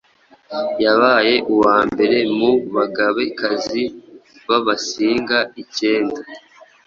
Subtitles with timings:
[0.83, 3.83] yabaye uwa mbere mu Bagabe-kazi
[4.47, 6.21] b’Abasinga icyenda